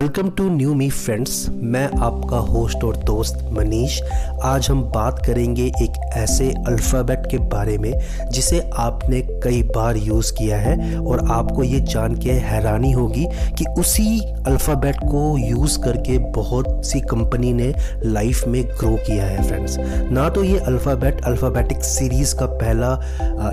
[0.00, 1.32] Welcome to new me friends
[1.72, 4.00] मैं आपका host और दोस्त मनीष।
[4.44, 7.92] आज हम बात करेंगे एक ऐसे अल्फ़ाबेट के बारे में,
[8.32, 13.26] जिसे आपने कई बार यूज़ किया है और आपको ये जान के हैरानी होगी
[13.58, 17.72] कि उसी अल्फ़ाबेट को यूज़ करके बहुत सी कंपनी ने
[18.04, 19.76] लाइफ में ग्रो किया है फ्रेंड्स
[20.12, 22.94] ना तो ये अल्फ़ाबेट अल्फ़ाबेटिक सीरीज़ का पहला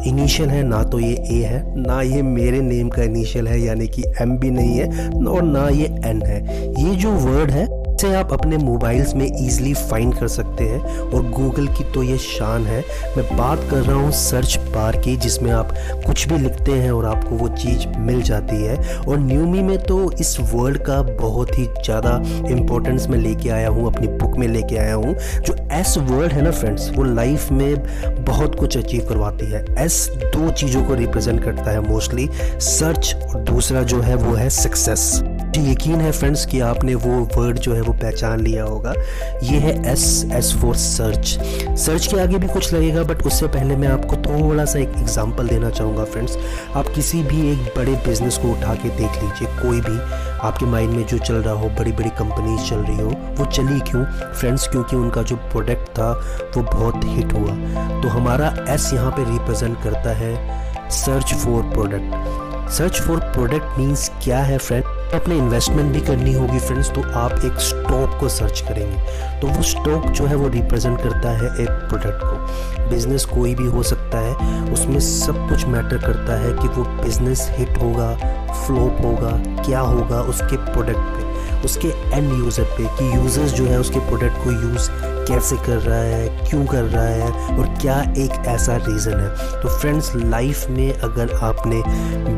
[0.08, 3.88] इनिशियल है, ना तो ये ए है, ना ये मेरे नेम का इनिशियल है, यानी
[3.90, 7.68] कि एम भी नहीं है, और ना ये एन है। ये जो वर्ड है,
[7.98, 12.18] इसे आप अपने मोबाइल्स में ईजिली फाइंड कर सकते हैं और गूगल की तो ये
[12.18, 12.80] शान है।
[13.18, 15.74] मैं बात कर रहा हूँ सर्च बार की, जिसमें आप
[16.06, 20.12] कुछ भी लिखते हैं और आपको वो चीज़ मिल जाती है। और न्यूमी में तो
[20.12, 22.16] इस वर्ड का बहुत ही ज़्यादा
[22.50, 26.42] इम्पोर्टेंस मैं लेके आया हूँ, अपनी बुक में लेके आया हूँ। जो एस वर्ड है
[26.42, 31.44] ना फ्रेंड्स वो लाइफ में बहुत कुछ अचीव करवाती है। एस दो चीज़ों को रिप्रेजेंट
[31.44, 32.30] करता है मोस्टली
[32.62, 35.12] सर्च और दूसरा जो है वो है सक्सेस
[35.58, 38.94] मुझे यकीन है फ्रेंड्स कि आपने वो वर्ड जो है वो पहचान लिया होगा।
[39.44, 40.04] ये है S
[40.36, 41.28] S for search
[41.80, 45.48] search के आगे भी कुछ लगेगा बट उससे पहले मैं आपको थोड़ा सा एक एग्जांपल
[45.48, 46.38] देना चाहूँगा फ्रेंड्स।
[46.76, 49.98] आप किसी भी एक बड़े बिज़नेस को उठा के देख लीजिए, कोई भी
[50.48, 53.80] आपके माइंड में जो चल रहा हो बड़ी बड़ी कंपनीज़ चल रही हो, वो चली
[53.90, 54.04] क्यों?
[54.34, 56.12] फ्रेंड्स क्योंकि उनका जो प्रोडक्ट था,
[56.58, 57.56] वो बहुत हिट हुआ।
[58.02, 60.36] तो हमारा एस यहाँ पे रिप्रेजेंट करता है
[60.98, 66.60] search for product search for product means क्या है फ्रेंड अपने इन्वेस्टमेंट भी करनी होगी
[66.60, 70.98] फ्रेंड्स तो आप एक स्टॉक को सर्च करेंगे। तो वो स्टॉक जो है वो रिप्रेजेंट
[71.02, 75.98] करता है एक प्रोडक्ट को। बिज़नेस कोई भी हो सकता है, उसमें सब कुछ मैटर
[75.98, 78.14] करता है कि वो बिज़नेस हिट होगा
[78.66, 79.32] फ्लोप होगा,
[79.64, 84.44] क्या होगा उसके प्रोडक्ट पे, उसके एंड यूज़र पे, कि यूज़र्स जो है उसके प्रोडक्ट
[84.44, 84.90] को यूज़
[85.28, 89.62] कैसे कर रहा है, क्यों कर रहा है और क्या एक ऐसा रीज़न है?
[89.62, 91.82] तो फ्रेंड्स लाइफ में अगर आपने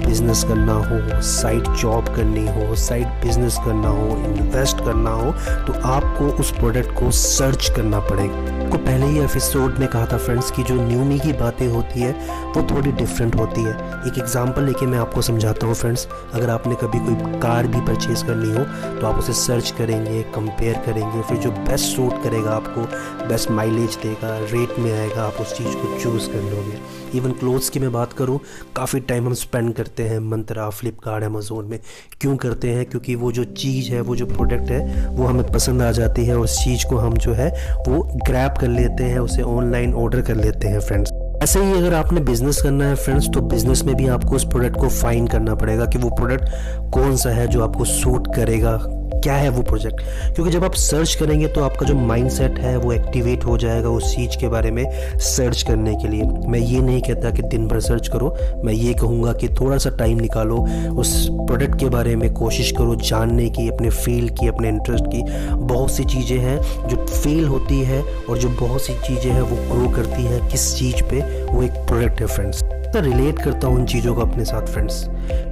[0.05, 5.31] बिज़नेस करना हो साइड जॉब करनी हो साइड बिज़नेस करना हो इन्वेस्ट करना हो
[5.65, 10.17] तो आपको उस प्रोडक्ट को सर्च करना पड़ेगा। आपको पहले ही एपिसोड में कहा था
[10.17, 12.11] फ्रेंड्स की जो न्यूमी की बातें होती है,
[12.47, 13.73] वो थोड़ी डिफरेंट होती है।
[14.07, 18.25] एक एग्जांपल लेके मैं आपको समझाता हूँ फ्रेंड्स अगर आपने कभी कोई कार भी परचेज़
[18.25, 18.63] करनी हो
[18.99, 22.78] तो आप उसे सर्च करेंगे कंपेयर करेंगे, फिर जो बेस्ट सूट करेगा आपको
[23.28, 27.69] बेस्ट माइलेज देगा रेट में आएगा, आप उस चीज़ को चूज़ कर लोगे। इवन क्लोथ्स
[27.69, 28.40] की मैं बात करूँ,
[28.75, 31.79] काफ़ी टाइम हम स्पेंड करते हैं मंत्रा फ्लिपकार्ट अमेज़ोन में।
[32.22, 32.85] क्यों करते हैं?
[32.85, 36.35] क्योंकि वो जो चीज़ है, वो जो प्रोडक्ट है, वो हमें पसंद आ जाती है
[36.35, 40.22] और उस चीज़ को हम जो है, वो ग्रैप कर लेते हैं, उसे ऑनलाइन ऑर्डर
[40.22, 41.11] कर लेते हैं फ्रेंड्स
[41.44, 44.78] ऐसे ही अगर आपने बिज़नेस करना है फ्रेंड्स तो बिज़नेस में भी आपको उस प्रोडक्ट
[44.78, 46.50] को फाइन करना पड़ेगा कि वो प्रोडक्ट
[46.94, 48.78] कौन सा है जो आपको सूट करेगा
[49.22, 50.02] क्या है वो प्रोजेक्ट
[50.35, 54.16] क्योंकि जब आप सर्च करेंगे तो आपका जो माइंडसेट है वो एक्टिवेट हो जाएगा उस
[54.16, 54.84] चीज़ के बारे में
[55.19, 58.94] सर्च करने के लिए। मैं ये नहीं कहता कि दिन भर सर्च करो, मैं ये
[58.94, 60.58] कहूँगा कि थोड़ा सा टाइम निकालो,
[61.00, 65.24] उस प्रोडक्ट के बारे में कोशिश करो, जानने की, अपने फ़ील्ड की, अपने इंटरेस्ट की।
[65.56, 69.58] बहुत सी चीज़ें हैं जो फेल होती है और जो बहुत सी चीज़ें हैं वो
[69.74, 71.22] ग्रो करती हैं। किस चीज़ पे?
[71.46, 72.63] वो एक प्रोडक्ट है फ्रेंड्स
[72.96, 75.06] रिलेट करता हूँ उन चीज़ों को अपने साथ फ्रेंड्स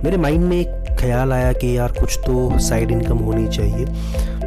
[0.04, 3.86] मेरे माइंड में एक ख्याल आया कि यार कुछ तो साइड इनकम होनी चाहिए।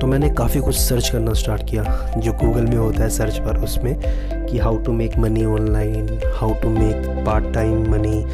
[0.00, 1.82] तो मैंने काफ़ी कुछ सर्च करना स्टार्ट किया,
[2.16, 3.94] जो गूगल में होता है सर्च पर, उसमें
[4.46, 8.24] कि how to make money online how to make part time money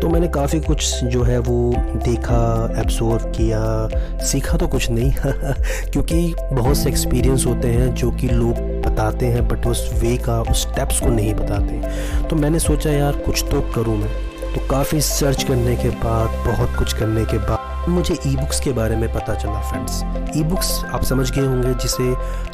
[0.00, 3.88] तो मैंने काफ़ी कुछ जो है वो देखा एब्जॉर्व किया,
[4.18, 5.12] सीखा तो कुछ नहीं,
[5.92, 10.42] क्योंकि बहुत से एक्सपीरियंस होते हैं जो कि लोग बताते हैं बट उस वे का,
[10.42, 11.80] उस स्टेप्स को नहीं बताते।
[12.28, 14.25] तो मैंने सोचा यार कुछ तो करूँ मैं।
[14.56, 18.72] तो काफ़ी सर्च करने के बाद, बहुत कुछ करने के बाद, मुझे ई बुक्स के
[18.72, 22.02] बारे में पता चला फ्रेंड्स ई बुक्स आप समझ गए होंगे जिसे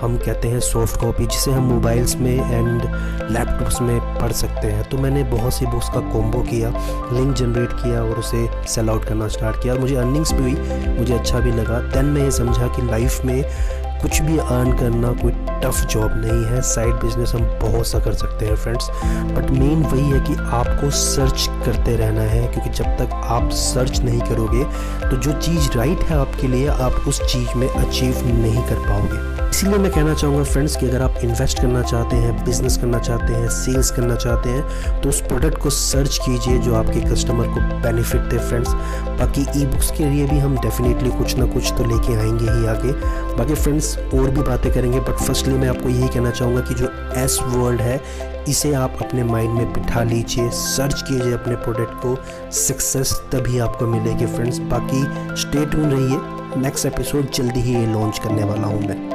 [0.01, 2.83] हम कहते हैं सॉफ्ट कॉपी जिसे हम मोबाइल्स में एंड
[3.31, 4.89] लैपटॉप्स में पढ़ सकते हैं.
[4.89, 6.71] तो मैंने बहुत सी बुक्स का कॉम्बो किया
[7.13, 10.97] लिंक जनरेट किया और उसे सेल आउट करना स्टार्ट किया और मुझे अर्निंग्स भी हुई,
[10.99, 11.81] मुझे अच्छा भी लगा.
[11.95, 13.43] देन मैं ये समझा कि लाइफ में
[14.03, 15.33] कुछ भी अर्न करना कोई
[15.63, 18.89] टफ जॉब नहीं है साइड बिज़नेस हम बहुत सा कर सकते हैं फ्रेंड्स
[19.35, 24.01] बट मेन वही है कि आपको सर्च करते रहना है, क्योंकि जब तक आप सर्च
[24.01, 24.65] नहीं करोगे
[25.09, 29.42] तो जो चीज़ राइट है आपके लिए, आप उस चीज़ में अचीव नहीं कर पाओगे.
[29.53, 33.33] इसीलिए मैं कहना चाहूँगा फ्रेंड्स कि अगर आप इन्वेस्ट करना चाहते हैं बिज़नेस करना चाहते
[33.33, 37.61] हैं सेल्स करना चाहते हैं तो उस प्रोडक्ट को सर्च कीजिए जो आपके कस्टमर को
[37.83, 38.69] बेनिफिट दे फ्रेंड्स
[39.21, 42.67] बाकी ई बुक्स के लिए भी हम डेफिनेटली कुछ ना कुछ तो लेके आएँगे ही
[42.67, 42.93] आगे.
[43.37, 46.89] बाकी फ्रेंड्स और भी बातें करेंगे बट फर्स्टली मैं आपको यही कहना चाहूँगा कि जो
[47.23, 48.01] एस वर्ल्ड है,
[48.49, 52.17] इसे आप अपने माइंड में बिठा लीजिए सर्च कीजिए अपने प्रोडक्ट को.
[52.53, 55.05] सक्सेस तभी आपको मिलेगी फ्रेंड्स बाकी
[55.37, 56.21] स्टेट रहिए.
[56.63, 59.11] नेक्स्ट एपिसोड जल्दी ही ये लॉन्च करने वाला हूँ मैं.